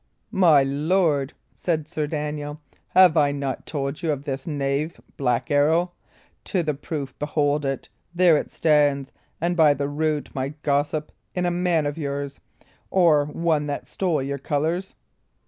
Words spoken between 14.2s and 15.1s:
your colours!"